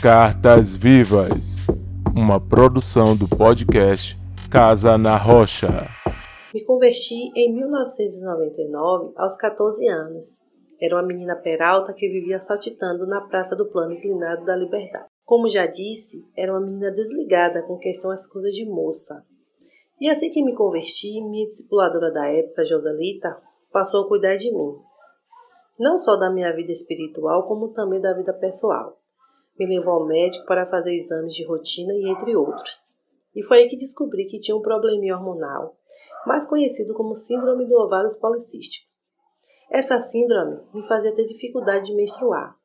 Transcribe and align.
Cartas 0.00 0.76
Vivas, 0.76 1.66
uma 2.16 2.40
produção 2.40 3.16
do 3.16 3.28
podcast 3.36 4.16
Casa 4.48 4.96
na 4.96 5.16
Rocha. 5.16 5.88
Me 6.54 6.64
converti 6.64 7.32
em 7.34 7.52
1999 7.52 9.12
aos 9.16 9.36
14 9.36 9.88
anos. 9.88 10.44
Era 10.80 10.94
uma 10.94 11.02
menina 11.02 11.34
peralta 11.34 11.92
que 11.92 12.08
vivia 12.08 12.38
saltitando 12.38 13.08
na 13.08 13.22
Praça 13.22 13.56
do 13.56 13.66
Plano 13.66 13.94
Inclinado 13.94 14.44
da 14.44 14.54
Liberdade. 14.54 15.08
Como 15.24 15.48
já 15.48 15.66
disse, 15.66 16.30
era 16.36 16.52
uma 16.52 16.64
menina 16.64 16.92
desligada 16.92 17.64
com 17.64 17.76
questão 17.76 18.12
às 18.12 18.24
coisas 18.24 18.54
de 18.54 18.70
moça. 18.70 19.26
E 20.00 20.08
assim 20.08 20.30
que 20.30 20.44
me 20.44 20.54
converti, 20.54 21.20
minha 21.22 21.44
discipuladora 21.44 22.12
da 22.12 22.24
época, 22.28 22.64
Joselita, 22.64 23.42
passou 23.72 24.04
a 24.04 24.08
cuidar 24.08 24.36
de 24.36 24.52
mim. 24.52 24.76
Não 25.76 25.98
só 25.98 26.14
da 26.14 26.30
minha 26.30 26.54
vida 26.54 26.70
espiritual, 26.70 27.48
como 27.48 27.72
também 27.72 28.00
da 28.00 28.14
vida 28.14 28.32
pessoal 28.32 28.96
me 29.58 29.66
levou 29.66 29.94
ao 29.94 30.06
médico 30.06 30.46
para 30.46 30.66
fazer 30.66 30.94
exames 30.94 31.34
de 31.34 31.44
rotina 31.44 31.92
e 31.92 32.08
entre 32.08 32.36
outros. 32.36 32.96
E 33.34 33.42
foi 33.42 33.58
aí 33.58 33.68
que 33.68 33.76
descobri 33.76 34.24
que 34.26 34.40
tinha 34.40 34.56
um 34.56 34.62
probleminha 34.62 35.16
hormonal, 35.16 35.76
mais 36.26 36.46
conhecido 36.46 36.94
como 36.94 37.14
síndrome 37.14 37.66
do 37.66 37.74
ovário 37.74 38.08
policístico. 38.20 38.88
Essa 39.70 40.00
síndrome 40.00 40.60
me 40.72 40.86
fazia 40.86 41.14
ter 41.14 41.24
dificuldade 41.24 41.86
de 41.86 41.94
menstruar, 41.94 42.56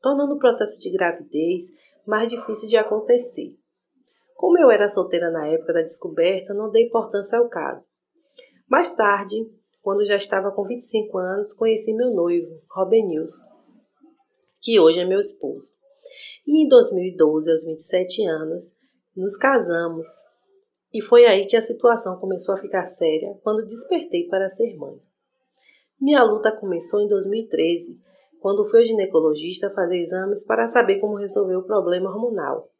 tornando 0.00 0.34
o 0.34 0.38
processo 0.38 0.80
de 0.80 0.92
gravidez 0.92 1.64
mais 2.06 2.30
difícil 2.30 2.68
de 2.68 2.76
acontecer. 2.76 3.58
Como 4.36 4.58
eu 4.58 4.70
era 4.70 4.88
solteira 4.88 5.30
na 5.30 5.48
época 5.48 5.72
da 5.72 5.80
descoberta, 5.80 6.54
não 6.54 6.70
dei 6.70 6.86
importância 6.86 7.38
ao 7.38 7.48
caso. 7.48 7.88
Mais 8.68 8.94
tarde, 8.94 9.36
quando 9.80 10.04
já 10.04 10.16
estava 10.16 10.52
com 10.52 10.62
25 10.62 11.18
anos, 11.18 11.52
conheci 11.52 11.94
meu 11.94 12.10
noivo, 12.10 12.60
Robin 12.70 13.06
Nilson, 13.06 13.46
que 14.60 14.78
hoje 14.78 15.00
é 15.00 15.04
meu 15.04 15.20
esposo. 15.20 15.75
E 16.46 16.64
em 16.64 16.68
2012, 16.68 17.50
aos 17.50 17.64
27 17.64 18.24
anos, 18.26 18.76
nos 19.16 19.36
casamos. 19.36 20.06
E 20.92 21.02
foi 21.02 21.26
aí 21.26 21.46
que 21.46 21.56
a 21.56 21.62
situação 21.62 22.18
começou 22.18 22.54
a 22.54 22.58
ficar 22.58 22.86
séria 22.86 23.36
quando 23.42 23.66
despertei 23.66 24.28
para 24.28 24.48
ser 24.48 24.76
mãe. 24.76 25.00
Minha 26.00 26.22
luta 26.22 26.52
começou 26.52 27.00
em 27.00 27.08
2013, 27.08 28.00
quando 28.40 28.64
fui 28.64 28.80
ao 28.80 28.84
ginecologista 28.84 29.70
fazer 29.70 29.96
exames 29.96 30.44
para 30.44 30.68
saber 30.68 31.00
como 31.00 31.16
resolver 31.16 31.56
o 31.56 31.64
problema 31.64 32.10
hormonal. 32.10 32.70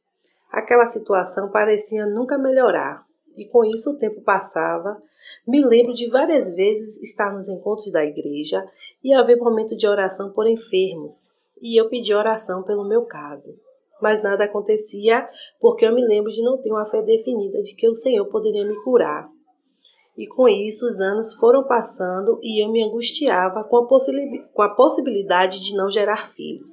Aquela 0.50 0.86
situação 0.86 1.50
parecia 1.50 2.06
nunca 2.06 2.38
melhorar, 2.38 3.04
e 3.36 3.48
com 3.48 3.64
isso 3.64 3.90
o 3.90 3.98
tempo 3.98 4.20
passava. 4.22 5.02
Me 5.46 5.64
lembro 5.64 5.92
de 5.92 6.08
várias 6.08 6.54
vezes 6.54 7.02
estar 7.02 7.32
nos 7.32 7.48
encontros 7.48 7.90
da 7.90 8.04
igreja 8.04 8.64
e 9.02 9.12
haver 9.12 9.38
momento 9.38 9.76
de 9.76 9.86
oração 9.86 10.32
por 10.32 10.46
enfermos, 10.46 11.35
e 11.60 11.80
eu 11.80 11.88
pedi 11.88 12.14
oração 12.14 12.62
pelo 12.62 12.86
meu 12.86 13.04
caso. 13.04 13.54
Mas 14.00 14.22
nada 14.22 14.44
acontecia 14.44 15.28
porque 15.60 15.86
eu 15.86 15.94
me 15.94 16.04
lembro 16.04 16.30
de 16.30 16.42
não 16.42 16.60
ter 16.60 16.70
uma 16.70 16.84
fé 16.84 17.02
definida 17.02 17.62
de 17.62 17.74
que 17.74 17.88
o 17.88 17.94
Senhor 17.94 18.26
poderia 18.26 18.66
me 18.66 18.76
curar. 18.82 19.28
E 20.16 20.26
com 20.26 20.48
isso 20.48 20.86
os 20.86 21.00
anos 21.00 21.34
foram 21.34 21.66
passando 21.66 22.38
e 22.42 22.64
eu 22.64 22.70
me 22.70 22.82
angustiava 22.82 23.62
com 23.64 23.76
a, 23.76 23.86
com 24.52 24.62
a 24.62 24.74
possibilidade 24.74 25.62
de 25.62 25.74
não 25.74 25.90
gerar 25.90 26.26
filhos. 26.28 26.70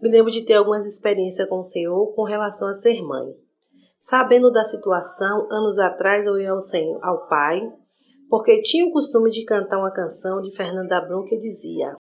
Me 0.00 0.08
lembro 0.08 0.30
de 0.30 0.42
ter 0.42 0.54
algumas 0.54 0.84
experiências 0.84 1.48
com 1.48 1.60
o 1.60 1.64
Senhor 1.64 2.14
com 2.14 2.22
relação 2.22 2.68
a 2.68 2.74
ser 2.74 3.02
mãe. 3.02 3.34
Sabendo 3.98 4.50
da 4.50 4.64
situação, 4.64 5.46
anos 5.50 5.78
atrás 5.78 6.26
orei 6.26 6.46
ao 6.46 6.60
Senhor, 6.60 6.98
ao 7.02 7.28
Pai, 7.28 7.60
porque 8.28 8.60
tinha 8.60 8.86
o 8.86 8.92
costume 8.92 9.30
de 9.30 9.44
cantar 9.44 9.78
uma 9.78 9.92
canção 9.92 10.40
de 10.40 10.54
Fernanda 10.54 11.00
Brum 11.00 11.24
que 11.24 11.38
dizia: 11.38 11.96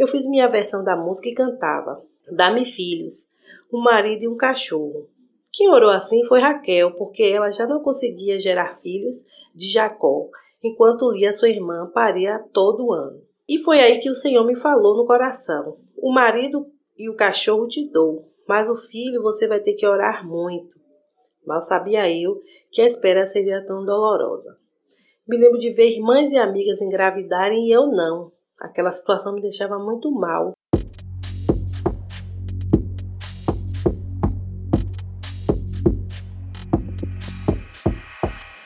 Eu 0.00 0.06
fiz 0.06 0.24
minha 0.24 0.48
versão 0.48 0.82
da 0.82 0.96
música 0.96 1.28
e 1.28 1.34
cantava: 1.34 2.02
Dá-me 2.32 2.64
filhos, 2.64 3.32
um 3.70 3.82
marido 3.82 4.22
e 4.22 4.28
um 4.28 4.34
cachorro. 4.34 5.10
Quem 5.52 5.68
orou 5.68 5.90
assim 5.90 6.24
foi 6.24 6.40
Raquel, 6.40 6.92
porque 6.92 7.22
ela 7.22 7.50
já 7.50 7.66
não 7.66 7.82
conseguia 7.82 8.38
gerar 8.38 8.70
filhos 8.70 9.26
de 9.54 9.68
Jacó, 9.68 10.30
enquanto 10.64 11.10
Lia, 11.10 11.34
sua 11.34 11.50
irmã, 11.50 11.90
paria 11.92 12.38
todo 12.50 12.94
ano. 12.94 13.20
E 13.46 13.58
foi 13.58 13.78
aí 13.78 13.98
que 13.98 14.08
o 14.08 14.14
Senhor 14.14 14.42
me 14.46 14.56
falou 14.56 14.96
no 14.96 15.04
coração: 15.04 15.76
O 15.98 16.10
marido 16.10 16.66
e 16.96 17.10
o 17.10 17.14
cachorro 17.14 17.68
te 17.68 17.86
dou, 17.86 18.26
mas 18.48 18.70
o 18.70 18.76
filho 18.76 19.20
você 19.20 19.46
vai 19.46 19.60
ter 19.60 19.74
que 19.74 19.86
orar 19.86 20.26
muito. 20.26 20.80
Mal 21.44 21.60
sabia 21.60 22.10
eu 22.10 22.40
que 22.70 22.80
a 22.80 22.86
espera 22.86 23.26
seria 23.26 23.62
tão 23.66 23.84
dolorosa. 23.84 24.56
Me 25.28 25.36
lembro 25.36 25.58
de 25.58 25.68
ver 25.68 25.90
irmãs 25.90 26.32
e 26.32 26.38
amigas 26.38 26.80
engravidarem 26.80 27.66
e 27.66 27.70
eu 27.70 27.86
não. 27.88 28.32
Aquela 28.60 28.92
situação 28.92 29.34
me 29.34 29.40
deixava 29.40 29.78
muito 29.78 30.10
mal. 30.10 30.52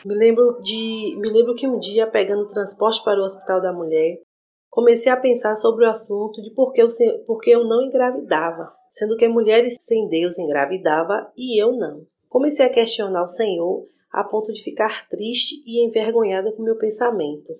Me 0.05 0.15
lembro 0.15 0.59
de, 0.61 1.17
me 1.17 1.31
lembro 1.31 1.55
que 1.55 1.67
um 1.69 1.79
dia 1.79 2.09
pegando 2.09 2.49
transporte 2.49 3.05
para 3.05 3.21
o 3.21 3.25
Hospital 3.25 3.63
da 3.63 3.73
Mulher, 3.73 4.21
comecei 4.69 5.11
a 5.13 5.17
pensar 5.17 5.55
sobre 5.55 5.87
o 5.87 5.89
assunto 5.89 6.43
de 6.43 6.53
por 6.53 6.73
que 6.73 6.83
eu, 6.83 6.89
por 7.25 7.39
eu 7.47 7.65
não 7.65 7.81
engravidava, 7.81 8.75
sendo 8.91 9.17
que 9.17 9.29
mulheres 9.29 9.77
sem 9.81 10.09
Deus 10.09 10.39
engravidava 10.39 11.33
e 11.37 11.63
eu 11.63 11.73
não. 11.73 12.05
Comecei 12.29 12.67
a 12.67 12.71
questionar 12.71 13.23
o 13.23 13.29
Senhor 13.29 13.87
a 14.13 14.25
ponto 14.25 14.53
de 14.53 14.63
ficar 14.63 15.09
triste 15.09 15.63
e 15.65 15.87
envergonhada 15.87 16.53
com 16.53 16.65
meu 16.65 16.77
pensamento. 16.77 17.55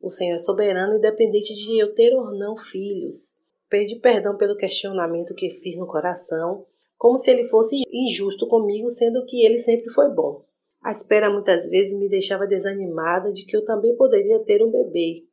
O 0.00 0.10
Senhor 0.10 0.36
é 0.36 0.38
soberano 0.38 0.96
e 0.96 1.00
dependente 1.00 1.54
de 1.54 1.78
eu 1.78 1.94
ter 1.94 2.14
ou 2.14 2.32
não 2.36 2.56
filhos. 2.56 3.36
Pedi 3.68 3.96
perdão 3.96 4.36
pelo 4.36 4.56
questionamento 4.56 5.34
que 5.34 5.50
fiz 5.50 5.76
no 5.76 5.86
coração, 5.86 6.64
como 6.96 7.18
se 7.18 7.30
ele 7.30 7.44
fosse 7.44 7.80
injusto 7.92 8.46
comigo, 8.46 8.90
sendo 8.90 9.24
que 9.24 9.44
ele 9.44 9.58
sempre 9.58 9.90
foi 9.90 10.08
bom. 10.10 10.44
A 10.82 10.92
espera 10.92 11.30
muitas 11.30 11.68
vezes 11.68 11.98
me 11.98 12.08
deixava 12.08 12.46
desanimada 12.46 13.32
de 13.32 13.44
que 13.44 13.56
eu 13.56 13.64
também 13.64 13.94
poderia 13.96 14.38
ter 14.40 14.62
um 14.62 14.70
bebê. 14.70 15.24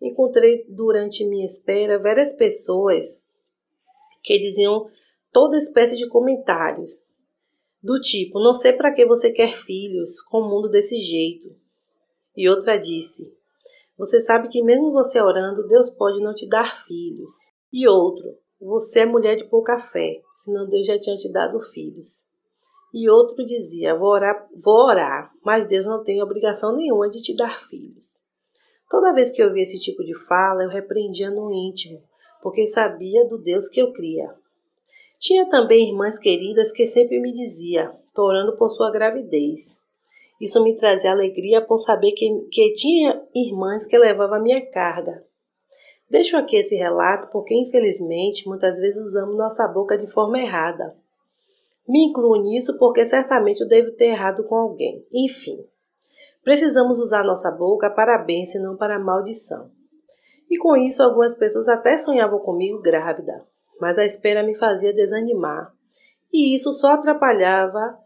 Encontrei 0.00 0.64
durante 0.68 1.24
minha 1.24 1.46
espera 1.46 2.02
várias 2.02 2.32
pessoas 2.32 3.24
que 4.22 4.38
diziam 4.38 4.88
toda 5.32 5.56
espécie 5.56 5.96
de 5.96 6.08
comentários, 6.08 7.02
do 7.82 8.00
tipo: 8.00 8.40
Não 8.40 8.54
sei 8.54 8.72
para 8.72 8.92
que 8.92 9.04
você 9.04 9.30
quer 9.30 9.52
filhos 9.52 10.20
com 10.22 10.38
o 10.38 10.48
mundo 10.48 10.70
desse 10.70 10.98
jeito. 11.00 11.54
E 12.36 12.48
outra 12.48 12.76
disse: 12.76 13.36
você 13.96 14.18
sabe 14.18 14.48
que 14.48 14.62
mesmo 14.62 14.90
você 14.90 15.20
orando, 15.20 15.66
Deus 15.66 15.90
pode 15.90 16.20
não 16.20 16.34
te 16.34 16.48
dar 16.48 16.74
filhos. 16.74 17.32
E 17.72 17.86
outro, 17.88 18.36
você 18.60 19.00
é 19.00 19.06
mulher 19.06 19.36
de 19.36 19.44
pouca 19.44 19.78
fé, 19.78 20.20
senão 20.34 20.68
Deus 20.68 20.86
já 20.86 20.98
tinha 20.98 21.16
te 21.16 21.30
dado 21.32 21.60
filhos. 21.60 22.26
E 22.94 23.08
outro 23.08 23.44
dizia, 23.44 23.94
vou 23.94 24.08
orar, 24.08 24.48
vou 24.62 24.86
orar, 24.86 25.32
mas 25.44 25.66
Deus 25.66 25.86
não 25.86 26.04
tem 26.04 26.22
obrigação 26.22 26.76
nenhuma 26.76 27.08
de 27.08 27.22
te 27.22 27.34
dar 27.34 27.58
filhos. 27.58 28.20
Toda 28.88 29.14
vez 29.14 29.30
que 29.30 29.42
eu 29.42 29.52
via 29.52 29.62
esse 29.62 29.80
tipo 29.80 30.04
de 30.04 30.14
fala, 30.14 30.62
eu 30.62 30.68
repreendia 30.68 31.30
no 31.30 31.50
íntimo, 31.50 32.02
porque 32.42 32.66
sabia 32.66 33.26
do 33.26 33.38
Deus 33.38 33.68
que 33.68 33.80
eu 33.80 33.92
cria. 33.92 34.34
Tinha 35.18 35.48
também 35.48 35.88
irmãs 35.88 36.18
queridas 36.18 36.72
que 36.72 36.86
sempre 36.86 37.18
me 37.18 37.32
dizia, 37.32 37.96
tô 38.14 38.24
orando 38.24 38.56
por 38.56 38.68
sua 38.68 38.90
gravidez. 38.90 39.81
Isso 40.42 40.60
me 40.60 40.74
trazia 40.74 41.12
alegria 41.12 41.60
por 41.60 41.78
saber 41.78 42.10
que, 42.10 42.28
que 42.50 42.72
tinha 42.72 43.24
irmãs 43.32 43.86
que 43.86 43.96
levavam 43.96 44.38
a 44.38 44.42
minha 44.42 44.60
carga. 44.72 45.24
Deixo 46.10 46.36
aqui 46.36 46.56
esse 46.56 46.74
relato 46.74 47.28
porque, 47.30 47.54
infelizmente, 47.54 48.48
muitas 48.48 48.78
vezes 48.78 49.00
usamos 49.00 49.36
nossa 49.36 49.68
boca 49.68 49.96
de 49.96 50.10
forma 50.10 50.40
errada. 50.40 50.96
Me 51.88 52.08
incluo 52.08 52.42
nisso 52.42 52.76
porque 52.76 53.04
certamente 53.04 53.60
eu 53.60 53.68
devo 53.68 53.92
ter 53.92 54.06
errado 54.06 54.42
com 54.42 54.56
alguém. 54.56 55.06
Enfim, 55.12 55.64
precisamos 56.42 56.98
usar 56.98 57.22
nossa 57.22 57.52
boca 57.52 57.88
para 57.88 58.18
bênção 58.18 58.60
e 58.60 58.64
não 58.64 58.76
para 58.76 58.98
maldição. 58.98 59.70
E 60.50 60.58
com 60.58 60.76
isso, 60.76 61.04
algumas 61.04 61.36
pessoas 61.36 61.68
até 61.68 61.96
sonhavam 61.96 62.40
comigo 62.40 62.82
grávida, 62.82 63.46
mas 63.80 63.96
a 63.96 64.04
espera 64.04 64.42
me 64.42 64.56
fazia 64.56 64.92
desanimar. 64.92 65.72
E 66.32 66.52
isso 66.52 66.72
só 66.72 66.94
atrapalhava 66.94 68.01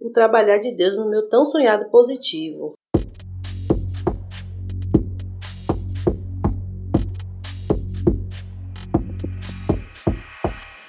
o 0.00 0.10
trabalhar 0.10 0.58
de 0.58 0.74
Deus 0.74 0.96
no 0.96 1.08
meu 1.08 1.28
tão 1.28 1.44
sonhado 1.44 1.90
positivo. 1.90 2.72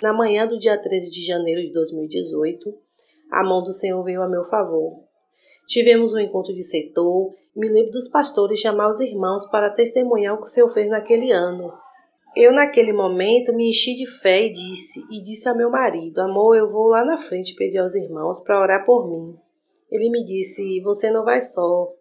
Na 0.02 0.14
manhã 0.14 0.48
do 0.48 0.58
dia 0.58 0.82
13 0.82 1.12
de 1.12 1.26
janeiro 1.26 1.62
de 1.62 1.72
2018, 1.74 2.74
a 3.32 3.44
mão 3.44 3.62
do 3.62 3.72
Senhor 3.72 4.02
veio 4.04 4.24
a 4.24 4.30
meu 4.30 4.44
favor. 4.44 5.04
Tivemos 5.68 6.14
um 6.14 6.20
encontro 6.20 6.54
de 6.54 6.64
setor, 6.64 7.36
me 7.56 7.70
lembro 7.70 7.92
dos 7.92 8.08
pastores 8.08 8.60
chamar 8.60 8.90
os 8.90 9.00
irmãos 9.00 9.46
para 9.52 9.70
testemunhar 9.70 10.34
o 10.34 10.38
que 10.38 10.46
o 10.46 10.48
Senhor 10.48 10.70
fez 10.70 10.90
naquele 10.90 11.32
ano. 11.32 11.72
Eu, 12.36 12.54
naquele 12.54 12.94
momento, 12.94 13.54
me 13.54 13.70
enchi 13.70 13.94
de 13.94 14.06
fé 14.06 14.46
e 14.46 14.52
disse, 14.52 15.02
e 15.12 15.22
disse 15.22 15.50
ao 15.50 15.58
meu 15.58 15.70
marido: 15.70 16.22
Amor, 16.22 16.56
eu 16.56 16.66
vou 16.66 16.88
lá 16.88 17.04
na 17.04 17.18
frente 17.18 17.56
pedir 17.56 17.80
aos 17.80 17.94
irmãos 17.94 18.40
para 18.40 18.62
orar 18.62 18.86
por 18.86 19.10
mim. 19.10 19.38
Ele 19.92 20.10
me 20.10 20.24
disse: 20.24 20.80
Você 20.82 21.12
não 21.12 21.26
vai 21.26 21.42
só. 21.42 21.92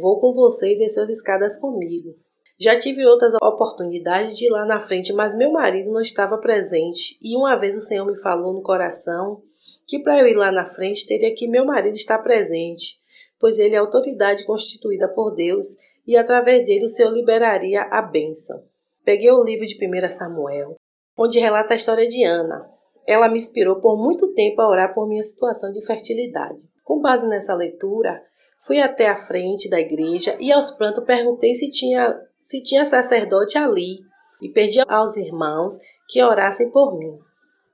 Vou 0.00 0.18
com 0.18 0.32
você 0.32 0.72
e 0.72 0.78
descer 0.78 1.02
as 1.02 1.10
escadas 1.10 1.58
comigo. 1.58 2.16
Já 2.58 2.78
tive 2.78 3.04
outras 3.04 3.34
oportunidades 3.34 4.36
de 4.36 4.46
ir 4.46 4.50
lá 4.50 4.64
na 4.64 4.80
frente, 4.80 5.12
mas 5.12 5.36
meu 5.36 5.52
marido 5.52 5.90
não 5.90 6.00
estava 6.00 6.38
presente. 6.38 7.18
E 7.20 7.36
uma 7.36 7.56
vez 7.56 7.76
o 7.76 7.80
Senhor 7.80 8.06
me 8.06 8.18
falou 8.18 8.54
no 8.54 8.62
coração 8.62 9.42
que 9.86 9.98
para 9.98 10.20
eu 10.20 10.26
ir 10.26 10.34
lá 10.34 10.52
na 10.52 10.64
frente 10.64 11.06
teria 11.06 11.34
que 11.34 11.48
meu 11.48 11.64
marido 11.64 11.96
estar 11.96 12.18
presente, 12.18 13.00
pois 13.38 13.58
ele 13.58 13.74
é 13.74 13.78
autoridade 13.78 14.44
constituída 14.44 15.08
por 15.08 15.34
Deus 15.34 15.66
e 16.06 16.16
através 16.16 16.64
dele 16.64 16.84
o 16.84 16.88
Senhor 16.88 17.10
liberaria 17.10 17.82
a 17.82 18.00
bênção. 18.00 18.69
Peguei 19.04 19.30
o 19.30 19.42
livro 19.42 19.66
de 19.66 19.76
1 19.76 20.10
Samuel, 20.10 20.76
onde 21.16 21.38
relata 21.38 21.72
a 21.72 21.76
história 21.76 22.06
de 22.06 22.24
Ana. 22.24 22.68
Ela 23.06 23.28
me 23.28 23.38
inspirou 23.38 23.80
por 23.80 23.96
muito 23.96 24.32
tempo 24.34 24.60
a 24.60 24.68
orar 24.68 24.94
por 24.94 25.08
minha 25.08 25.22
situação 25.22 25.72
de 25.72 25.84
fertilidade. 25.84 26.58
Com 26.84 27.00
base 27.00 27.26
nessa 27.26 27.54
leitura, 27.54 28.22
fui 28.66 28.80
até 28.80 29.08
a 29.08 29.16
frente 29.16 29.70
da 29.70 29.80
igreja 29.80 30.36
e 30.38 30.52
aos 30.52 30.70
prantos 30.70 31.04
perguntei 31.04 31.54
se 31.54 31.70
tinha 31.70 32.20
se 32.40 32.62
tinha 32.62 32.84
sacerdote 32.84 33.58
ali 33.58 33.98
e 34.40 34.48
pedi 34.48 34.80
aos 34.88 35.16
irmãos 35.16 35.74
que 36.08 36.22
orassem 36.22 36.70
por 36.70 36.98
mim. 36.98 37.18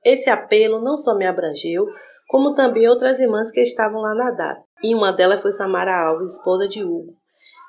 Esse 0.03 0.29
apelo 0.29 0.81
não 0.81 0.95
só 0.95 1.15
me 1.15 1.25
abrangeu, 1.25 1.85
como 2.27 2.53
também 2.53 2.87
outras 2.87 3.19
irmãs 3.19 3.51
que 3.51 3.61
estavam 3.61 4.01
lá 4.01 4.13
na 4.13 4.31
data. 4.31 4.63
E 4.83 4.93
uma 4.93 5.11
delas 5.11 5.41
foi 5.41 5.51
Samara 5.51 6.07
Alves, 6.07 6.33
esposa 6.33 6.67
de 6.67 6.83
Hugo, 6.83 7.15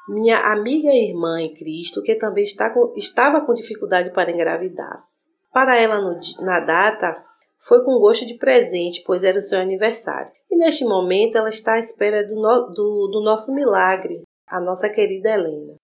minha 0.09 0.39
amiga 0.53 0.89
e 0.89 1.11
irmã 1.11 1.41
em 1.41 1.53
Cristo, 1.53 2.03
que 2.03 2.15
também 2.15 2.45
está 2.45 2.71
com, 2.73 2.93
estava 2.97 3.41
com 3.41 3.55
dificuldade 3.55 4.11
para 4.13 4.31
engravidar. 4.31 5.05
Para 5.53 5.81
ela, 5.81 6.01
no, 6.01 6.19
na 6.41 6.61
data, 6.61 7.25
foi 7.59 7.85
com 7.85 7.99
gosto 7.99 8.27
de 8.27 8.35
presente, 8.35 9.03
pois 9.07 9.25
era 9.25 9.39
o 9.39 9.43
seu 9.43 9.61
aniversário. 9.61 10.31
E 10.51 10.57
neste 10.57 10.85
momento 10.85 11.37
ela 11.37 11.49
está 11.49 11.75
à 11.75 11.79
espera 11.79 12.25
do, 12.25 12.35
no, 12.35 12.69
do, 12.69 13.09
do 13.13 13.23
nosso 13.23 13.53
milagre, 13.55 14.23
a 14.47 14.61
nossa 14.61 14.89
querida 14.89 15.31
Helena. 15.31 15.75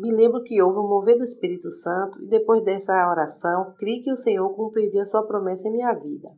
Me 0.00 0.10
lembro 0.10 0.42
que 0.42 0.62
houve 0.62 0.78
um 0.78 0.88
mover 0.88 1.18
do 1.18 1.22
Espírito 1.22 1.70
Santo 1.70 2.22
e 2.22 2.26
depois 2.26 2.64
dessa 2.64 3.06
oração, 3.06 3.74
criei 3.76 4.00
que 4.00 4.10
o 4.10 4.16
Senhor 4.16 4.48
cumpriria 4.56 5.04
sua 5.04 5.26
promessa 5.26 5.68
em 5.68 5.72
minha 5.72 5.92
vida. 5.92 6.30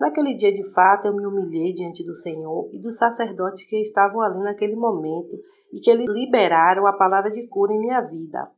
Naquele 0.00 0.34
dia, 0.34 0.52
de 0.52 0.68
fato, 0.74 1.06
eu 1.06 1.14
me 1.14 1.24
humilhei 1.24 1.72
diante 1.72 2.04
do 2.04 2.12
Senhor 2.12 2.68
e 2.72 2.80
dos 2.80 2.98
sacerdotes 2.98 3.64
que 3.68 3.80
estavam 3.80 4.20
ali 4.20 4.42
naquele 4.42 4.74
momento 4.74 5.36
e 5.72 5.78
que 5.78 5.88
eles 5.88 6.08
liberaram 6.08 6.84
a 6.84 6.92
palavra 6.92 7.30
de 7.30 7.46
cura 7.46 7.72
em 7.72 7.78
minha 7.78 8.00
vida. 8.00 8.50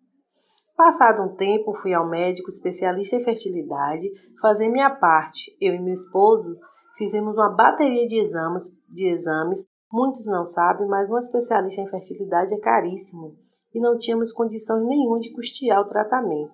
Passado 0.74 1.22
um 1.24 1.36
tempo, 1.36 1.74
fui 1.74 1.92
ao 1.92 2.08
médico 2.08 2.48
especialista 2.48 3.16
em 3.16 3.24
fertilidade 3.24 4.10
fazer 4.40 4.70
minha 4.70 4.88
parte. 4.88 5.54
Eu 5.60 5.74
e 5.74 5.78
meu 5.78 5.92
esposo 5.92 6.56
fizemos 6.96 7.36
uma 7.36 7.54
bateria 7.54 8.06
de 8.06 8.16
exames, 8.16 8.62
de 8.88 9.08
exames. 9.08 9.66
Muitos 9.92 10.24
não 10.26 10.42
sabem, 10.42 10.88
mas 10.88 11.10
um 11.10 11.18
especialista 11.18 11.82
em 11.82 11.90
fertilidade 11.90 12.54
é 12.54 12.58
caríssimo 12.58 13.36
e 13.74 13.80
não 13.80 13.96
tínhamos 13.96 14.32
condições 14.32 14.84
nenhuma 14.84 15.20
de 15.20 15.32
custear 15.32 15.80
o 15.80 15.88
tratamento. 15.88 16.52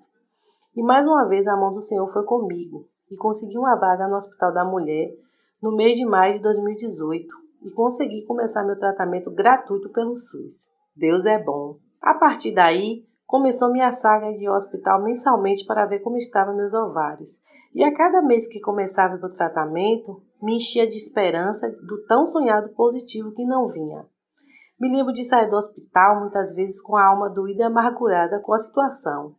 E 0.77 0.83
mais 0.83 1.07
uma 1.07 1.29
vez 1.29 1.47
a 1.47 1.57
mão 1.57 1.73
do 1.73 1.81
Senhor 1.81 2.07
foi 2.13 2.25
comigo 2.25 2.87
e 3.11 3.17
consegui 3.17 3.59
uma 3.59 3.75
vaga 3.75 4.07
no 4.07 4.17
Hospital 4.17 4.53
da 4.53 4.65
Mulher 4.65 5.13
no 5.61 5.75
mês 5.75 5.97
de 5.97 6.05
maio 6.05 6.35
de 6.35 6.43
2018 6.43 7.27
e 7.63 7.71
consegui 7.73 8.25
começar 8.25 8.65
meu 8.65 8.79
tratamento 8.79 9.31
gratuito 9.31 9.89
pelo 9.89 10.17
SUS. 10.17 10.69
Deus 10.95 11.25
é 11.27 11.43
bom. 11.43 11.77
A 12.01 12.15
partir 12.15 12.55
daí, 12.55 13.05
começou 13.27 13.73
minha 13.73 13.93
saga 13.93 14.33
de 14.33 14.45
ir 14.45 14.47
ao 14.47 14.57
hospital 14.57 15.03
mensalmente 15.03 15.67
para 15.67 15.87
ver 15.87 15.99
como 16.01 16.17
estavam 16.17 16.57
meus 16.57 16.73
ovários. 16.73 17.41
E 17.75 17.85
a 17.85 17.95
cada 17.95 18.23
mês 18.23 18.49
que 18.49 18.61
começava 18.61 19.15
o 19.15 19.35
tratamento, 19.35 20.23
me 20.41 20.57
enchia 20.57 20.87
de 20.87 20.97
esperança 20.97 21.71
do 21.83 22.05
tão 22.07 22.27
sonhado 22.27 22.71
positivo 22.71 23.33
que 23.33 23.45
não 23.45 23.67
vinha. 23.67 24.07
Me 24.79 24.89
lembro 24.89 25.13
de 25.13 25.25
sair 25.25 25.49
do 25.49 25.57
hospital 25.57 26.21
muitas 26.21 26.55
vezes 26.55 26.81
com 26.81 26.97
a 26.97 27.05
alma 27.05 27.29
doída 27.29 27.63
e 27.63 27.67
amargurada 27.67 28.39
com 28.41 28.53
a 28.53 28.59
situação, 28.59 29.35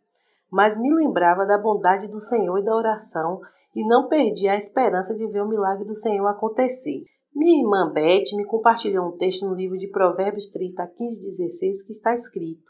mas 0.52 0.78
me 0.78 0.94
lembrava 0.94 1.46
da 1.46 1.58
bondade 1.58 2.08
do 2.08 2.20
Senhor 2.20 2.58
e 2.58 2.64
da 2.64 2.76
oração 2.76 3.40
e 3.74 3.88
não 3.88 4.10
perdi 4.10 4.50
a 4.50 4.58
esperança 4.58 5.16
de 5.16 5.26
ver 5.28 5.42
o 5.42 5.48
milagre 5.48 5.86
do 5.86 5.96
Senhor 5.96 6.28
acontecer. 6.28 7.06
Minha 7.34 7.64
irmã 7.64 7.90
Beth 7.90 8.36
me 8.36 8.44
compartilhou 8.44 9.08
um 9.08 9.16
texto 9.16 9.48
no 9.48 9.56
livro 9.56 9.78
de 9.78 9.88
Provérbios 9.88 10.48
30, 10.48 10.86
15 10.88 11.20
16 11.22 11.84
que 11.84 11.92
está 11.92 12.14
escrito: 12.14 12.70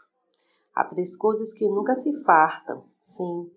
Há 0.75 0.83
três 0.83 1.18
coisas 1.18 1.54
que 1.54 1.68
nunca 1.68 1.95
se 1.95 2.13
fartam, 2.24 2.83
sim, 3.01 3.50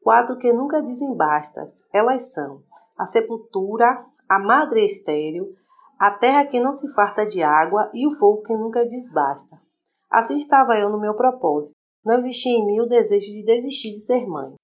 quatro 0.00 0.38
que 0.38 0.52
nunca 0.52 0.80
dizem 0.80 1.16
bastas. 1.16 1.82
Elas 1.92 2.32
são 2.32 2.62
a 2.96 3.06
sepultura, 3.06 4.04
a 4.28 4.38
madre 4.38 4.84
estéril, 4.84 5.56
a 6.00 6.10
terra 6.10 6.46
que 6.46 6.58
não 6.58 6.72
se 6.72 6.90
farta 6.94 7.26
de 7.26 7.42
água 7.42 7.90
e 7.92 8.06
o 8.06 8.10
fogo 8.10 8.40
que 8.40 8.56
nunca 8.56 8.86
desbasta. 8.86 9.60
Assim 10.10 10.34
estava 10.34 10.72
eu 10.72 10.88
no 10.88 10.98
meu 10.98 11.14
propósito. 11.14 11.76
Não 12.02 12.14
existia 12.14 12.58
em 12.58 12.64
mim 12.64 12.80
o 12.80 12.86
desejo 12.86 13.26
de 13.26 13.44
desistir 13.44 13.90
de 13.90 14.00
ser 14.00 14.26
mãe. 14.26 14.54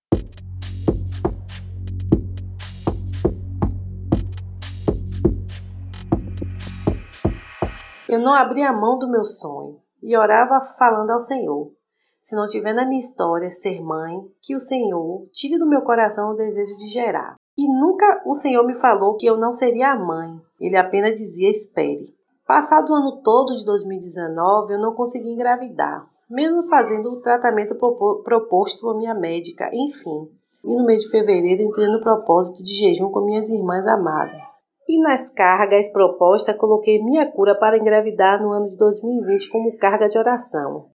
Eu 8.08 8.18
não 8.18 8.32
abria 8.32 8.72
mão 8.72 8.98
do 8.98 9.10
meu 9.10 9.22
sonho 9.22 9.78
e 10.02 10.16
orava 10.16 10.58
falando 10.78 11.10
ao 11.10 11.20
Senhor. 11.20 11.70
Se 12.18 12.34
não 12.34 12.46
tiver 12.46 12.72
na 12.72 12.86
minha 12.86 12.98
história 12.98 13.50
ser 13.50 13.82
mãe, 13.82 14.16
que 14.40 14.56
o 14.56 14.60
Senhor 14.60 15.28
tire 15.32 15.58
do 15.58 15.68
meu 15.68 15.82
coração 15.82 16.30
o 16.30 16.36
desejo 16.36 16.78
de 16.78 16.88
gerar. 16.88 17.34
E 17.58 17.68
nunca 17.78 18.22
o 18.24 18.34
Senhor 18.34 18.64
me 18.64 18.74
falou 18.74 19.16
que 19.16 19.26
eu 19.26 19.36
não 19.36 19.52
seria 19.52 19.92
a 19.92 19.98
mãe. 19.98 20.45
Ele 20.61 20.76
apenas 20.76 21.19
dizia: 21.19 21.50
espere. 21.50 22.14
Passado 22.47 22.91
o 22.91 22.94
ano 22.94 23.20
todo 23.23 23.56
de 23.56 23.64
2019, 23.64 24.75
eu 24.75 24.79
não 24.79 24.94
consegui 24.94 25.31
engravidar, 25.31 26.06
mesmo 26.31 26.62
fazendo 26.62 27.08
o 27.08 27.20
tratamento 27.20 27.75
proposto 28.23 28.81
por 28.82 28.97
minha 28.97 29.14
médica, 29.14 29.69
enfim. 29.73 30.31
E 30.64 30.76
no 30.76 30.85
mês 30.85 31.03
de 31.03 31.11
fevereiro 31.11 31.62
entrei 31.62 31.88
no 31.88 32.00
propósito 32.00 32.62
de 32.62 32.73
jejum 32.73 33.11
com 33.11 33.25
minhas 33.25 33.49
irmãs 33.49 33.87
amadas. 33.87 34.41
E 34.88 35.00
nas 35.00 35.29
cargas 35.31 35.93
propostas, 35.93 36.56
coloquei 36.56 37.03
minha 37.03 37.31
cura 37.31 37.55
para 37.56 37.76
engravidar 37.76 38.41
no 38.41 38.53
ano 38.53 38.69
de 38.69 38.76
2020 38.76 39.50
como 39.50 39.76
carga 39.76 40.08
de 40.08 40.17
oração. 40.17 40.87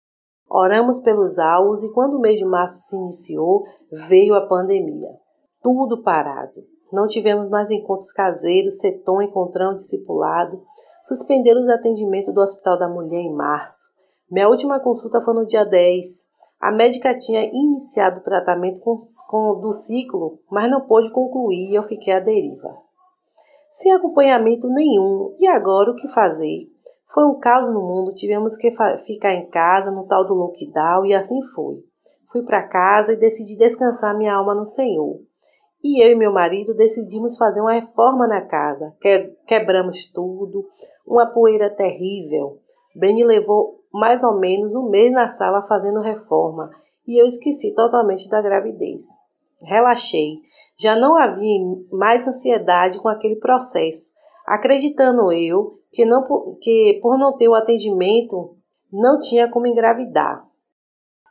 Oramos 0.49 1.01
pelos 1.01 1.39
alvos 1.39 1.83
e 1.83 1.93
quando 1.93 2.17
o 2.17 2.21
mês 2.21 2.39
de 2.39 2.45
março 2.45 2.81
se 2.81 2.97
iniciou, 2.97 3.65
veio 4.09 4.35
a 4.35 4.47
pandemia 4.47 5.11
tudo 5.63 6.03
parado. 6.03 6.65
Não 6.93 7.07
tivemos 7.07 7.49
mais 7.49 7.71
encontros 7.71 8.13
caseiros, 8.13 8.79
setom, 8.79 9.23
encontrão, 9.23 9.75
discipulado. 9.75 10.63
Suspenderam 11.03 11.61
os 11.61 11.69
atendimentos 11.69 12.35
do 12.35 12.41
Hospital 12.41 12.79
da 12.79 12.89
Mulher 12.89 13.21
em 13.21 13.33
março. 13.33 13.89
Minha 14.31 14.49
última 14.49 14.81
consulta 14.81 15.21
foi 15.21 15.35
no 15.35 15.47
dia 15.47 15.65
10. 15.65 16.31
A 16.61 16.71
médica 16.71 17.17
tinha 17.17 17.45
iniciado 17.45 18.21
o 18.21 18.23
tratamento 18.23 18.81
com, 18.81 18.97
com, 19.29 19.61
do 19.61 19.73
ciclo, 19.73 20.39
mas 20.51 20.71
não 20.71 20.83
pôde 20.83 21.11
concluir 21.11 21.71
e 21.71 21.75
eu 21.75 21.83
fiquei 21.83 22.13
à 22.13 22.21
deriva. 22.21 22.77
Sem 23.71 23.93
acompanhamento 23.93 24.69
nenhum. 24.69 25.35
E 25.39 25.47
agora 25.47 25.93
o 25.93 25.97
que 25.97 26.09
fazer? 26.09 26.69
Foi 27.13 27.25
um 27.25 27.39
caos 27.39 27.73
no 27.73 27.81
mundo, 27.81 28.15
tivemos 28.15 28.57
que 28.57 28.71
ficar 29.07 29.35
em 29.35 29.49
casa 29.49 29.91
no 29.91 30.07
tal 30.07 30.27
do 30.27 30.35
lockdown 30.35 31.07
e 31.07 31.15
assim 31.15 31.41
foi. 31.55 31.83
Fui 32.31 32.43
para 32.43 32.69
casa 32.69 33.13
e 33.13 33.17
decidi 33.17 33.57
descansar 33.57 34.17
minha 34.17 34.35
alma 34.35 34.55
no 34.55 34.65
Senhor. 34.65 35.21
E 35.83 36.05
eu 36.05 36.13
e 36.13 36.15
meu 36.15 36.33
marido 36.33 36.75
decidimos 36.75 37.37
fazer 37.37 37.61
uma 37.61 37.73
reforma 37.73 38.27
na 38.27 38.47
casa. 38.47 38.95
quebramos 39.47 40.05
tudo, 40.13 40.67
uma 41.07 41.27
poeira 41.27 41.71
terrível. 41.71 42.59
Benny 42.95 43.25
levou 43.25 43.81
mais 43.93 44.23
ou 44.23 44.39
menos 44.39 44.75
um 44.75 44.89
mês 44.89 45.13
na 45.13 45.29
sala 45.29 45.63
fazendo 45.63 46.01
reforma 46.01 46.71
e 47.07 47.21
eu 47.21 47.27
esqueci 47.27 47.75
totalmente 47.75 48.29
da 48.29 48.41
gravidez. 48.41 49.03
Relaxei. 49.63 50.39
Já 50.79 50.97
não 50.97 51.17
havia 51.17 51.59
mais 51.91 52.27
ansiedade 52.27 53.01
com 53.01 53.09
aquele 53.09 53.37
processo, 53.37 54.11
acreditando 54.47 55.33
eu 55.33 55.81
que, 55.93 56.05
não, 56.05 56.25
que 56.61 56.99
por 57.03 57.19
não 57.19 57.37
ter 57.37 57.49
o 57.49 57.55
atendimento 57.55 58.57
não 58.93 59.19
tinha 59.19 59.51
como 59.51 59.67
engravidar. 59.67 60.45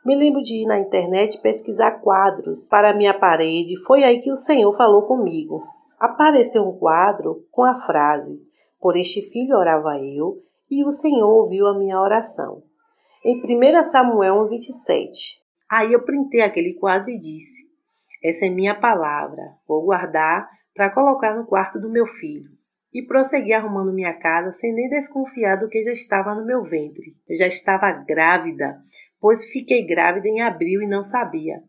Me 0.04 0.16
lembro 0.16 0.40
de 0.40 0.62
ir 0.62 0.66
na 0.66 0.78
internet 0.78 1.40
pesquisar 1.42 2.00
quadros 2.00 2.66
para 2.68 2.96
minha 2.96 3.12
parede. 3.12 3.76
Foi 3.84 4.02
aí 4.02 4.18
que 4.18 4.30
o 4.30 4.36
Senhor 4.36 4.72
falou 4.72 5.02
comigo. 5.02 5.62
Apareceu 5.98 6.62
um 6.62 6.78
quadro 6.78 7.46
com 7.50 7.62
a 7.62 7.74
frase: 7.74 8.40
Por 8.80 8.96
este 8.96 9.20
filho 9.20 9.56
orava 9.56 9.98
eu, 9.98 10.42
e 10.70 10.84
o 10.84 10.90
Senhor 10.90 11.28
ouviu 11.28 11.66
a 11.66 11.78
minha 11.78 12.00
oração. 12.00 12.62
Em 13.22 13.36
1 13.36 13.84
Samuel 13.84 14.48
27. 14.48 15.40
Aí 15.70 15.92
eu 15.92 16.02
printei 16.02 16.40
aquele 16.40 16.72
quadro 16.74 17.10
e 17.10 17.18
disse: 17.18 17.64
Essa 18.24 18.46
é 18.46 18.48
minha 18.48 18.74
palavra, 18.74 19.42
vou 19.68 19.84
guardar 19.84 20.48
para 20.74 20.94
colocar 20.94 21.36
no 21.36 21.46
quarto 21.46 21.78
do 21.78 21.90
meu 21.90 22.06
filho. 22.06 22.48
E 22.92 23.04
prossegui 23.04 23.52
arrumando 23.52 23.92
minha 23.92 24.18
casa 24.18 24.50
sem 24.52 24.74
nem 24.74 24.88
desconfiar 24.88 25.56
do 25.56 25.68
que 25.68 25.82
já 25.82 25.92
estava 25.92 26.34
no 26.34 26.44
meu 26.44 26.62
ventre. 26.62 27.14
Eu 27.28 27.36
já 27.36 27.46
estava 27.46 27.92
grávida, 27.92 28.82
pois 29.20 29.50
fiquei 29.50 29.86
grávida 29.86 30.26
em 30.28 30.40
abril 30.40 30.82
e 30.82 30.86
não 30.86 31.02
sabia. 31.02 31.62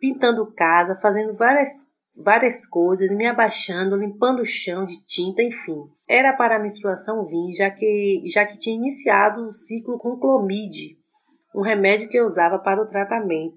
pintando 0.00 0.52
casa, 0.52 0.94
fazendo 0.94 1.36
várias, 1.36 1.70
várias 2.24 2.64
coisas, 2.64 3.10
me 3.10 3.26
abaixando, 3.26 3.96
limpando 3.96 4.40
o 4.40 4.44
chão 4.44 4.84
de 4.84 5.04
tinta, 5.04 5.42
enfim. 5.42 5.88
Era 6.08 6.34
para 6.34 6.56
a 6.56 6.58
menstruação 6.60 7.24
vir, 7.24 7.52
já 7.52 7.68
que, 7.70 8.22
já 8.26 8.44
que 8.44 8.58
tinha 8.58 8.76
iniciado 8.76 9.44
o 9.44 9.50
ciclo 9.50 9.98
com 9.98 10.16
clomide, 10.16 10.96
um 11.54 11.62
remédio 11.62 12.08
que 12.08 12.16
eu 12.16 12.26
usava 12.26 12.60
para 12.60 12.80
o 12.80 12.86
tratamento. 12.86 13.56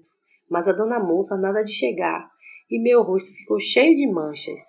Mas 0.50 0.66
a 0.66 0.72
dona 0.72 0.98
moça 0.98 1.36
nada 1.36 1.62
de 1.62 1.72
chegar 1.72 2.28
e 2.72 2.82
meu 2.82 3.02
rosto 3.02 3.30
ficou 3.30 3.60
cheio 3.60 3.94
de 3.94 4.10
manchas. 4.10 4.60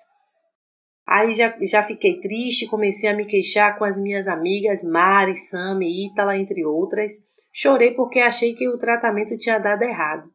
Aí 1.05 1.33
já, 1.33 1.53
já 1.61 1.81
fiquei 1.81 2.19
triste, 2.19 2.67
comecei 2.67 3.09
a 3.09 3.15
me 3.15 3.25
queixar 3.25 3.77
com 3.77 3.83
as 3.83 3.99
minhas 3.99 4.27
amigas 4.27 4.83
Mari, 4.83 5.35
Sami, 5.35 6.07
Ítala, 6.07 6.37
entre 6.37 6.65
outras. 6.65 7.11
Chorei 7.51 7.91
porque 7.91 8.19
achei 8.19 8.53
que 8.53 8.67
o 8.67 8.77
tratamento 8.77 9.37
tinha 9.37 9.59
dado 9.59 9.83
errado. 9.83 10.29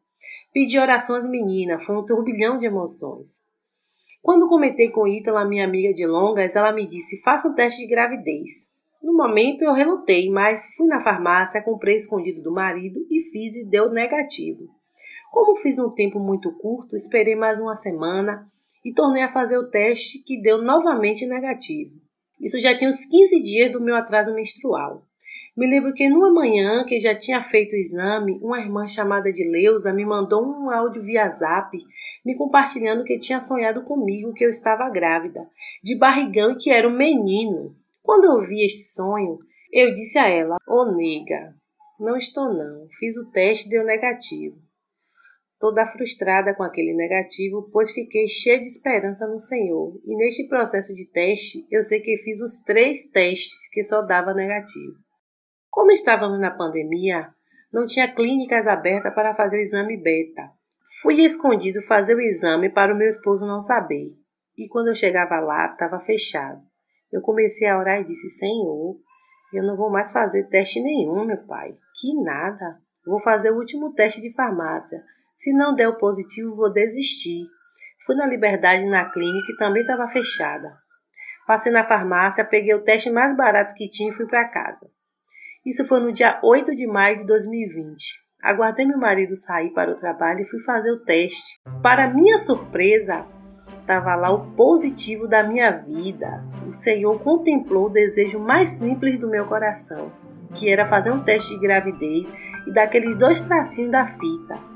Pedi 0.53 0.79
oração 0.79 1.15
às 1.15 1.29
meninas, 1.29 1.83
foi 1.83 1.97
um 1.97 2.05
turbilhão 2.05 2.57
de 2.57 2.65
emoções. 2.65 3.41
Quando 4.21 4.47
comentei 4.47 4.89
com 4.89 5.07
Ítala, 5.07 5.47
minha 5.47 5.65
amiga 5.65 5.93
de 5.93 6.05
longas, 6.05 6.55
ela 6.55 6.71
me 6.71 6.87
disse: 6.87 7.21
faça 7.21 7.47
um 7.47 7.55
teste 7.55 7.81
de 7.81 7.87
gravidez. 7.87 8.69
No 9.01 9.15
momento 9.15 9.63
eu 9.63 9.73
relutei, 9.73 10.29
mas 10.29 10.75
fui 10.75 10.87
na 10.87 11.01
farmácia, 11.01 11.63
comprei 11.63 11.95
escondido 11.95 12.41
do 12.41 12.51
marido 12.51 12.99
e 13.09 13.21
fiz 13.21 13.55
e 13.55 13.69
deu 13.69 13.85
negativo. 13.91 14.67
Como 15.31 15.55
fiz 15.55 15.77
num 15.77 15.91
tempo 15.91 16.19
muito 16.19 16.51
curto, 16.57 16.95
esperei 16.95 17.35
mais 17.35 17.59
uma 17.59 17.75
semana 17.75 18.45
e 18.89 18.93
tornei 18.93 19.21
a 19.21 19.27
fazer 19.27 19.55
o 19.59 19.69
teste 19.69 20.23
que 20.23 20.41
deu 20.41 20.63
novamente 20.63 21.27
negativo. 21.27 22.01
Isso 22.41 22.59
já 22.59 22.75
tinha 22.75 22.89
uns 22.89 23.05
15 23.05 23.41
dias 23.43 23.71
do 23.71 23.79
meu 23.79 23.95
atraso 23.95 24.33
menstrual. 24.33 25.05
Me 25.55 25.67
lembro 25.67 25.93
que 25.93 26.09
numa 26.09 26.33
manhã 26.33 26.83
que 26.85 26.97
já 26.97 27.13
tinha 27.13 27.39
feito 27.39 27.73
o 27.73 27.75
exame, 27.75 28.39
uma 28.41 28.59
irmã 28.59 28.87
chamada 28.87 29.31
de 29.31 29.47
Leusa 29.47 29.93
me 29.93 30.05
mandou 30.05 30.41
um 30.41 30.71
áudio 30.71 31.03
via 31.03 31.29
zap 31.29 31.77
me 32.25 32.35
compartilhando 32.35 33.03
que 33.03 33.19
tinha 33.19 33.39
sonhado 33.39 33.83
comigo 33.83 34.33
que 34.33 34.43
eu 34.43 34.49
estava 34.49 34.89
grávida, 34.89 35.41
de 35.83 35.95
barrigão 35.95 36.51
e 36.51 36.55
que 36.57 36.71
era 36.71 36.87
um 36.87 36.97
menino. 36.97 37.75
Quando 38.01 38.25
eu 38.25 38.47
vi 38.47 38.65
este 38.65 38.91
sonho, 38.91 39.37
eu 39.71 39.93
disse 39.93 40.17
a 40.17 40.27
ela: 40.27 40.57
Ô 40.67 40.81
oh, 40.81 40.95
nega, 40.95 41.53
não 41.99 42.15
estou 42.15 42.51
não, 42.51 42.87
fiz 42.97 43.15
o 43.17 43.29
teste 43.29 43.67
e 43.67 43.69
deu 43.69 43.83
negativo 43.83 44.68
toda 45.59 45.85
frustrada 45.85 46.55
com 46.55 46.63
aquele 46.63 46.93
negativo, 46.95 47.69
pois 47.71 47.91
fiquei 47.91 48.27
cheia 48.27 48.59
de 48.59 48.65
esperança 48.65 49.27
no 49.27 49.37
Senhor. 49.37 49.99
E 50.05 50.15
neste 50.15 50.47
processo 50.47 50.93
de 50.93 51.11
teste, 51.11 51.65
eu 51.69 51.83
sei 51.83 51.99
que 51.99 52.15
fiz 52.15 52.41
os 52.41 52.63
três 52.63 53.09
testes 53.11 53.69
que 53.69 53.83
só 53.83 54.01
dava 54.01 54.33
negativo. 54.33 54.95
Como 55.69 55.91
estávamos 55.91 56.39
na 56.39 56.49
pandemia, 56.49 57.29
não 57.71 57.85
tinha 57.85 58.13
clínicas 58.13 58.65
abertas 58.65 59.13
para 59.13 59.35
fazer 59.35 59.57
o 59.57 59.61
exame 59.61 59.97
beta. 60.01 60.49
Fui 61.01 61.21
escondido 61.21 61.81
fazer 61.81 62.15
o 62.15 62.21
exame 62.21 62.69
para 62.69 62.93
o 62.93 62.97
meu 62.97 63.09
esposo 63.09 63.45
não 63.45 63.59
saber. 63.59 64.15
E 64.57 64.67
quando 64.69 64.87
eu 64.87 64.95
chegava 64.95 65.39
lá, 65.39 65.71
estava 65.71 65.99
fechado. 65.99 66.61
Eu 67.11 67.21
comecei 67.21 67.67
a 67.67 67.77
orar 67.77 68.01
e 68.01 68.05
disse: 68.05 68.29
Senhor, 68.29 68.97
eu 69.53 69.63
não 69.63 69.75
vou 69.75 69.91
mais 69.91 70.11
fazer 70.11 70.47
teste 70.47 70.81
nenhum, 70.81 71.25
meu 71.25 71.45
pai. 71.45 71.67
Que 71.99 72.13
nada. 72.23 72.81
Vou 73.05 73.19
fazer 73.19 73.51
o 73.51 73.57
último 73.57 73.93
teste 73.93 74.19
de 74.19 74.33
farmácia 74.33 75.03
se 75.39 75.53
não 75.53 75.73
der 75.73 75.87
o 75.87 75.95
positivo, 75.95 76.53
vou 76.53 76.69
desistir. 76.69 77.47
Fui 78.05 78.13
na 78.13 78.27
Liberdade 78.27 78.85
na 78.85 79.09
clínica 79.09 79.53
e 79.53 79.55
também 79.55 79.83
estava 79.83 80.05
fechada. 80.05 80.77
Passei 81.47 81.71
na 81.71 81.81
farmácia, 81.81 82.43
peguei 82.43 82.73
o 82.73 82.83
teste 82.83 83.09
mais 83.09 83.33
barato 83.37 83.73
que 83.73 83.87
tinha 83.87 84.09
e 84.09 84.13
fui 84.13 84.27
para 84.27 84.49
casa. 84.49 84.91
Isso 85.65 85.85
foi 85.85 86.01
no 86.01 86.11
dia 86.11 86.41
8 86.43 86.75
de 86.75 86.85
maio 86.85 87.19
de 87.19 87.25
2020. 87.25 88.19
Aguardei 88.43 88.85
meu 88.85 88.97
marido 88.97 89.33
sair 89.33 89.69
para 89.69 89.91
o 89.91 89.95
trabalho 89.95 90.41
e 90.41 90.45
fui 90.45 90.59
fazer 90.59 90.91
o 90.91 91.05
teste. 91.05 91.57
Para 91.81 92.13
minha 92.13 92.37
surpresa, 92.37 93.25
estava 93.79 94.15
lá 94.15 94.31
o 94.31 94.53
positivo 94.57 95.25
da 95.25 95.41
minha 95.41 95.71
vida. 95.71 96.43
O 96.67 96.71
Senhor 96.73 97.17
contemplou 97.23 97.85
o 97.85 97.89
desejo 97.89 98.41
mais 98.41 98.67
simples 98.71 99.17
do 99.17 99.29
meu 99.29 99.45
coração, 99.45 100.11
que 100.53 100.69
era 100.69 100.83
fazer 100.83 101.11
um 101.11 101.23
teste 101.23 101.51
de 101.51 101.61
gravidez 101.61 102.29
e 102.67 102.73
daqueles 102.73 103.15
dois 103.15 103.39
tracinhos 103.39 103.91
da 103.91 104.03
fita. 104.03 104.68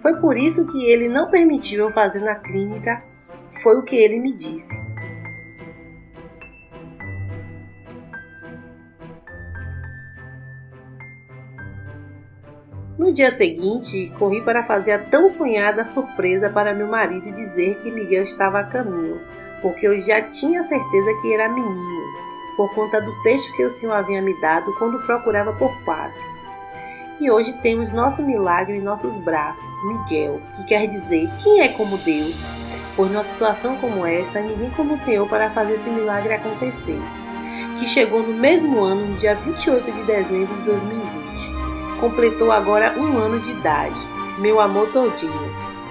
Foi 0.00 0.14
por 0.20 0.36
isso 0.36 0.66
que 0.66 0.84
ele 0.84 1.08
não 1.08 1.30
permitiu 1.30 1.84
eu 1.84 1.90
fazer 1.90 2.20
na 2.20 2.34
clínica, 2.34 2.98
foi 3.62 3.76
o 3.76 3.82
que 3.82 3.96
ele 3.96 4.18
me 4.18 4.32
disse. 4.34 4.84
No 12.98 13.12
dia 13.12 13.30
seguinte, 13.30 14.12
corri 14.18 14.42
para 14.42 14.62
fazer 14.62 14.92
a 14.92 14.98
tão 14.98 15.28
sonhada 15.28 15.84
surpresa 15.84 16.48
para 16.48 16.74
meu 16.74 16.86
marido 16.86 17.30
dizer 17.30 17.78
que 17.78 17.90
Miguel 17.90 18.22
estava 18.22 18.60
a 18.60 18.64
caminho, 18.64 19.20
porque 19.60 19.86
eu 19.86 19.98
já 20.00 20.22
tinha 20.22 20.62
certeza 20.62 21.12
que 21.20 21.32
era 21.32 21.48
menino, 21.48 22.04
por 22.56 22.74
conta 22.74 23.00
do 23.00 23.22
texto 23.22 23.54
que 23.54 23.64
o 23.64 23.70
Senhor 23.70 23.92
havia 23.92 24.22
me 24.22 24.38
dado 24.40 24.74
quando 24.78 24.98
procurava 25.04 25.52
por 25.52 25.70
quadros. 25.84 26.45
E 27.18 27.30
hoje 27.30 27.54
temos 27.54 27.92
nosso 27.92 28.22
milagre 28.22 28.76
em 28.76 28.82
nossos 28.82 29.16
braços, 29.16 29.82
Miguel, 29.86 30.42
que 30.54 30.64
quer 30.64 30.86
dizer 30.86 31.30
quem 31.38 31.62
é 31.62 31.68
como 31.68 31.96
Deus. 31.96 32.44
Por 32.94 33.08
numa 33.08 33.24
situação 33.24 33.76
como 33.76 34.04
essa, 34.04 34.40
ninguém 34.40 34.68
como 34.70 34.92
o 34.92 34.98
Senhor 34.98 35.26
para 35.26 35.48
fazer 35.48 35.74
esse 35.74 35.88
milagre 35.88 36.34
acontecer. 36.34 37.00
Que 37.78 37.86
chegou 37.86 38.22
no 38.22 38.34
mesmo 38.34 38.80
ano, 38.80 39.06
no 39.06 39.16
dia 39.16 39.34
28 39.34 39.92
de 39.92 40.02
dezembro 40.02 40.54
de 40.56 40.62
2020. 40.64 42.00
Completou 42.00 42.52
agora 42.52 42.94
um 42.98 43.16
ano 43.16 43.40
de 43.40 43.50
idade. 43.50 44.00
Meu 44.38 44.60
amor 44.60 44.92
todinho. 44.92 45.32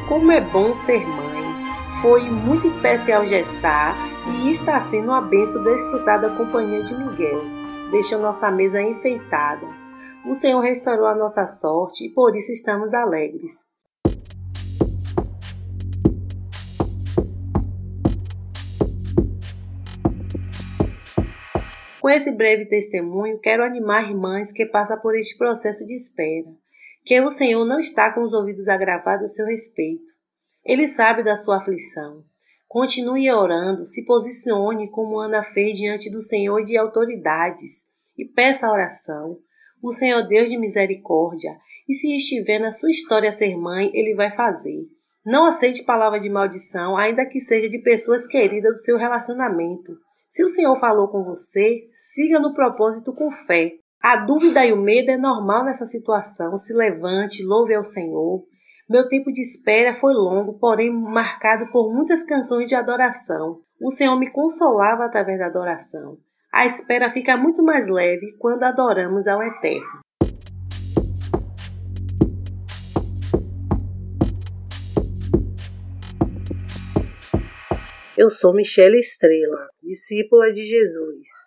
Como 0.08 0.32
é 0.32 0.40
bom 0.40 0.76
ser 0.76 1.08
mãe. 1.08 1.44
Foi 2.02 2.30
muito 2.30 2.68
especial 2.68 3.26
gestar 3.26 3.96
e 4.44 4.52
está 4.52 4.80
sendo 4.80 5.08
uma 5.08 5.22
benção 5.22 5.64
desfrutar 5.64 6.22
da 6.22 6.30
companhia 6.30 6.84
de 6.84 6.96
Miguel. 6.96 7.44
Deixa 7.90 8.16
nossa 8.16 8.52
mesa 8.52 8.80
enfeitada 8.80 9.85
o 10.28 10.34
Senhor 10.34 10.60
restaurou 10.60 11.06
a 11.06 11.16
nossa 11.16 11.46
sorte 11.46 12.06
e 12.06 12.10
por 12.10 12.36
isso 12.36 12.52
estamos 12.52 12.94
alegres. 12.94 13.54
Com 22.02 22.10
esse 22.10 22.32
breve 22.36 22.66
testemunho, 22.66 23.40
quero 23.40 23.64
animar 23.64 24.10
irmãs 24.10 24.52
que 24.52 24.66
passam 24.66 25.00
por 25.00 25.16
este 25.16 25.38
processo 25.38 25.86
de 25.86 25.94
espera, 25.94 26.52
que 27.04 27.20
o 27.20 27.32
Senhor 27.32 27.66
não 27.66 27.80
está 27.80 28.14
com 28.14 28.22
os 28.22 28.34
ouvidos 28.34 28.68
agravados 28.68 29.32
a 29.32 29.34
seu 29.34 29.46
respeito. 29.46 30.04
Ele 30.64 30.88
sabe 30.88 31.24
da 31.24 31.36
sua 31.36 31.58
aflição. 31.58 32.24
Continue 32.68 33.32
orando, 33.32 33.86
se 33.86 34.06
posicione 34.06 34.90
como 34.90 35.20
Ana 35.20 35.42
fez 35.42 35.78
diante 35.78 36.10
do 36.12 36.20
Senhor 36.20 36.60
e 36.60 36.64
de 36.64 36.78
autoridades 36.78 37.86
e 38.18 38.26
peça 38.26 38.72
oração. 38.72 39.40
O 39.82 39.92
Senhor 39.92 40.24
Deus 40.28 40.50
de 40.50 40.58
misericórdia, 40.58 41.52
e 41.88 41.94
se 41.94 42.16
estiver 42.16 42.60
na 42.60 42.72
sua 42.72 42.90
história 42.90 43.32
ser 43.32 43.56
mãe, 43.56 43.92
ele 43.94 44.16
vai 44.16 44.32
fazer. 44.32 44.88
Não 45.26 45.46
aceite 45.46 45.84
palavra 45.84 46.20
de 46.20 46.30
maldição, 46.30 46.98
ainda 46.98 47.26
que 47.26 47.40
seja 47.40 47.68
de 47.68 47.82
pessoas 47.82 48.28
queridas 48.28 48.74
do 48.74 48.80
seu 48.80 48.98
relacionamento. 48.98 49.94
Se 50.30 50.44
o 50.44 50.50
Senhor 50.50 50.76
falou 50.76 51.08
com 51.08 51.24
você, 51.24 51.88
siga 51.92 52.40
no 52.40 52.54
propósito 52.54 53.14
com 53.14 53.32
fé. 53.32 53.72
A 54.02 54.18
dúvida 54.18 54.66
e 54.66 54.74
o 54.74 54.78
medo 54.78 55.10
é 55.10 55.18
normal 55.18 55.64
nessa 55.64 55.86
situação. 55.86 56.58
Se 56.58 56.74
levante, 56.74 57.44
louve 57.44 57.74
ao 57.74 57.84
Senhor. 57.84 58.44
Meu 58.88 59.08
tempo 59.08 59.32
de 59.32 59.42
espera 59.42 59.94
foi 59.94 60.14
longo, 60.14 60.60
porém 60.60 60.92
marcado 60.92 61.72
por 61.72 61.92
muitas 61.92 62.24
canções 62.24 62.70
de 62.70 62.76
adoração. 62.76 63.62
O 63.82 63.90
Senhor 63.90 64.16
me 64.20 64.32
consolava 64.32 65.06
através 65.06 65.40
da 65.40 65.48
adoração. 65.48 66.18
A 66.58 66.66
espera 66.66 67.10
fica 67.10 67.36
muito 67.36 67.62
mais 67.62 67.86
leve 67.90 68.34
quando 68.40 68.64
adoramos 68.64 69.28
ao 69.28 69.44
Eterno. 69.44 70.00
Eu 78.18 78.30
sou 78.30 78.54
Michelle 78.54 78.98
Estrela, 78.98 79.68
discípula 79.84 80.54
de 80.54 80.64
Jesus. 80.64 81.45